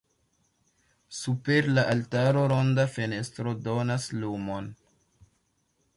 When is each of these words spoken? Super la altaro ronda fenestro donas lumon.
Super 1.17 1.69
la 1.75 1.83
altaro 1.93 2.47
ronda 2.53 2.85
fenestro 2.97 3.55
donas 3.69 4.09
lumon. 4.25 4.75